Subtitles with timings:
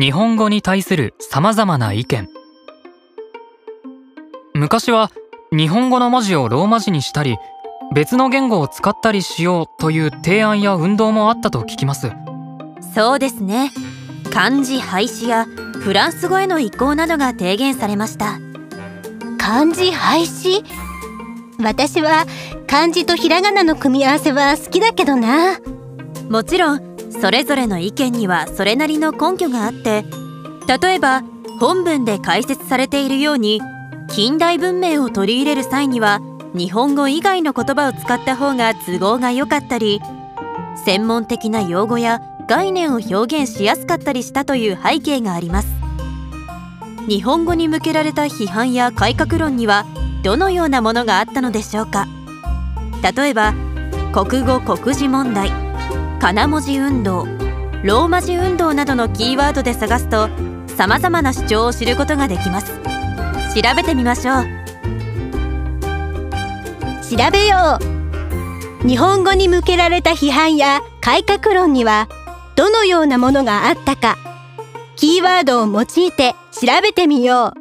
[0.00, 2.26] 日本語に対する様々な意見。
[4.54, 5.10] 昔は
[5.52, 7.36] 日本語の文字をローマ字にしたり
[7.94, 12.12] 別の言語を使ったりしようという提案や運動もあったと聞きます。
[12.94, 13.72] そうですね。
[14.32, 18.38] 漢字廃止やフランス語への移行などが提言されました。
[19.36, 20.64] 漢字廃止？
[21.62, 22.24] 私は
[22.66, 25.58] 漢字とひらがなの組み合わせは好きだけどな。
[26.30, 26.89] もちろん
[27.20, 30.04] それぞれの意見にはそれなりの根拠があって
[30.66, 31.22] 例えば
[31.58, 33.60] 本文で解説されているように
[34.08, 36.20] 近代文明を取り入れる際には
[36.54, 40.00] 日本語以外の言葉を使った方が都合が良かったり
[40.84, 45.68] 専門的な用語や概念を表現しやすかったりしたという背景があります。
[47.06, 49.86] 日本語に向けられた批判や改革論には
[50.22, 52.08] どのようなものがあったのでしょうか。
[53.16, 53.54] 例えば
[54.12, 55.69] 国語国字問題。
[56.20, 57.24] かな文字運動
[57.82, 60.28] ローマ字運動などのキーワードで探すと
[60.76, 62.78] 様々な主張を知ることができます。
[63.54, 64.44] 調べてみましょう。
[67.10, 67.78] 調べよ
[68.84, 68.86] う。
[68.86, 72.08] 日本語に向けられた批判や改革論には
[72.54, 74.16] どのようなものがあったか
[74.96, 77.59] キーワードを用いて調べてみよう。